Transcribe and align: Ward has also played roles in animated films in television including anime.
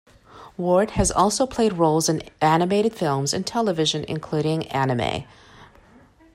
Ward 0.57 0.89
has 0.97 1.11
also 1.11 1.45
played 1.45 1.73
roles 1.73 2.09
in 2.09 2.23
animated 2.41 2.95
films 2.95 3.35
in 3.35 3.43
television 3.43 4.03
including 4.05 4.65
anime. 4.69 5.25